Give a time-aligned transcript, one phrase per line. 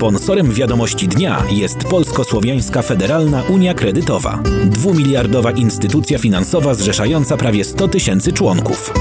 [0.00, 8.32] Sponsorem wiadomości dnia jest Polsko-Słowiańska Federalna Unia Kredytowa, dwumiliardowa instytucja finansowa zrzeszająca prawie 100 tysięcy
[8.32, 8.92] członków.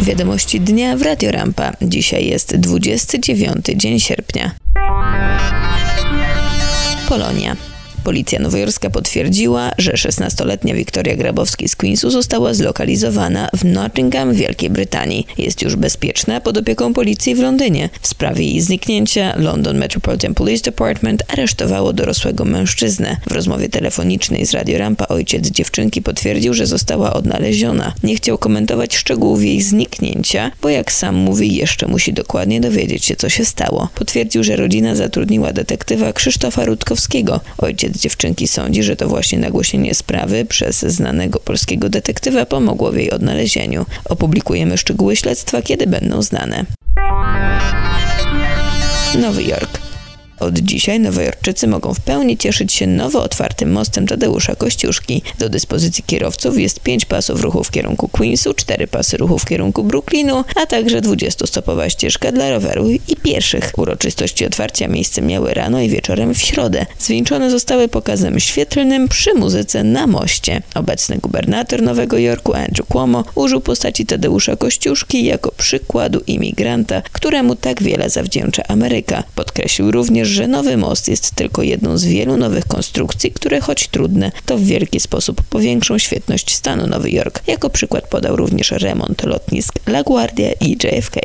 [0.00, 1.72] Wiadomości dnia w Radio Rampa.
[1.82, 4.50] Dzisiaj jest 29 dzień sierpnia.
[7.08, 7.56] Polonia.
[8.06, 15.26] Policja nowojorska potwierdziła, że 16-letnia Wiktoria Grabowski z Queensu została zlokalizowana w Nottingham Wielkiej Brytanii.
[15.38, 17.88] Jest już bezpieczna pod opieką policji w Londynie.
[18.00, 23.16] W sprawie jej zniknięcia London Metropolitan Police Department aresztowało dorosłego mężczyznę.
[23.30, 27.92] W rozmowie telefonicznej z Radio Rampa ojciec dziewczynki potwierdził, że została odnaleziona.
[28.02, 33.16] Nie chciał komentować szczegółów jej zniknięcia, bo jak sam mówi, jeszcze musi dokładnie dowiedzieć się,
[33.16, 33.88] co się stało.
[33.94, 37.40] Potwierdził, że rodzina zatrudniła detektywa Krzysztofa Rutkowskiego.
[37.58, 43.10] Ojciec dziewczynki sądzi, że to właśnie nagłośnienie sprawy przez znanego polskiego detektywa pomogło w jej
[43.10, 43.86] odnalezieniu.
[44.04, 46.64] Opublikujemy szczegóły śledztwa, kiedy będą znane.
[49.20, 49.85] Nowy Jork.
[50.40, 55.22] Od dzisiaj nowojorczycy mogą w pełni cieszyć się nowo otwartym mostem Tadeusza Kościuszki.
[55.38, 59.84] Do dyspozycji kierowców jest 5 pasów ruchu w kierunku Queensu, 4 pasy ruchu w kierunku
[59.84, 63.72] Brooklynu, a także 20-stopowa ścieżka dla roweru i pieszych.
[63.76, 66.86] Uroczystości otwarcia miejsce miały rano i wieczorem w środę.
[66.98, 70.62] Zwieńczone zostały pokazem świetlnym przy muzyce na moście.
[70.74, 77.82] Obecny gubernator Nowego Jorku Andrew Cuomo użył postaci Tadeusza Kościuszki jako przykładu imigranta, któremu tak
[77.82, 79.22] wiele zawdzięcza Ameryka.
[79.34, 84.32] Podkreślił również, że nowy most jest tylko jedną z wielu nowych konstrukcji, które choć trudne,
[84.46, 87.42] to w wielki sposób powiększą świetność stanu Nowy Jork.
[87.46, 91.16] Jako przykład podał również remont lotnisk LaGuardia i JFK.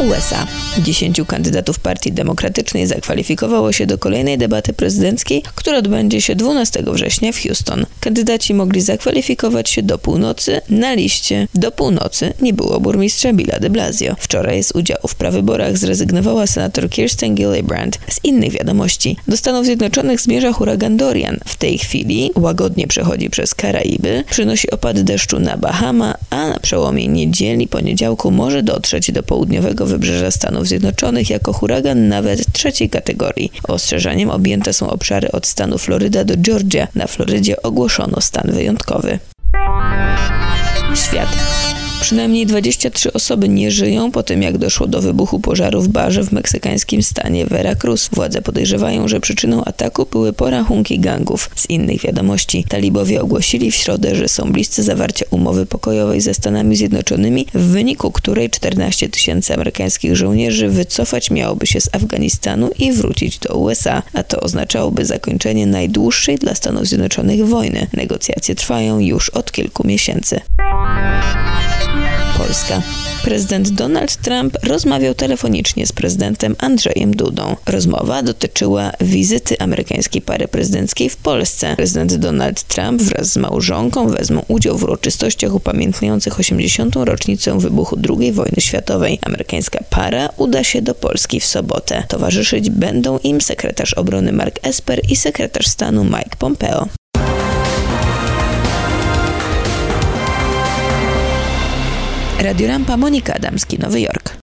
[0.00, 0.46] USA.
[0.78, 7.32] Dziesięciu kandydatów Partii Demokratycznej zakwalifikowało się do kolejnej debaty prezydenckiej, która odbędzie się 12 września
[7.32, 7.86] w Houston.
[8.00, 10.60] Kandydaci mogli zakwalifikować się do północy.
[10.68, 14.16] Na liście do północy nie było burmistrza Billa de Blasio.
[14.18, 17.98] Wczoraj z udziału w prawyborach zrezygnowała senator Kirsten Gillibrand.
[18.08, 21.38] Z innych wiadomości do Stanów Zjednoczonych zmierza huragan Dorian.
[21.46, 27.08] W tej chwili łagodnie przechodzi przez Karaiby, przynosi opady deszczu na Bahama, a na przełomie
[27.08, 33.52] niedzieli, poniedziałku może dotrzeć do południowego wybrzeża Stanów Zjednoczonych jako huragan nawet trzeciej kategorii.
[33.68, 36.88] Ostrzeżeniem objęte są obszary od stanu Floryda do Georgia.
[36.94, 39.18] Na Florydzie ogłoszono stan wyjątkowy.
[40.94, 41.28] Świat.
[42.04, 46.32] Przynajmniej 23 osoby nie żyją po tym, jak doszło do wybuchu pożaru w barze w
[46.32, 48.08] meksykańskim stanie Veracruz.
[48.12, 51.50] Władze podejrzewają, że przyczyną ataku były porachunki gangów.
[51.56, 56.76] Z innych wiadomości talibowie ogłosili w środę, że są bliscy zawarcia umowy pokojowej ze Stanami
[56.76, 63.38] Zjednoczonymi, w wyniku której 14 tysięcy amerykańskich żołnierzy wycofać miałoby się z Afganistanu i wrócić
[63.38, 67.86] do USA, a to oznaczałoby zakończenie najdłuższej dla Stanów Zjednoczonych wojny.
[67.92, 70.40] Negocjacje trwają już od kilku miesięcy.
[72.38, 72.82] Polska.
[73.24, 77.56] Prezydent Donald Trump rozmawiał telefonicznie z prezydentem Andrzejem Dudą.
[77.66, 81.76] Rozmowa dotyczyła wizyty amerykańskiej pary prezydenckiej w Polsce.
[81.76, 86.96] Prezydent Donald Trump wraz z małżonką wezmą udział w uroczystościach upamiętniających 80.
[86.96, 89.18] rocznicę wybuchu II wojny światowej.
[89.22, 92.04] Amerykańska para uda się do Polski w sobotę.
[92.08, 96.88] Towarzyszyć będą im sekretarz obrony Mark Esper i sekretarz stanu Mike Pompeo.
[102.44, 104.23] Radio Rampa Monika Adamski, Nowy Jork.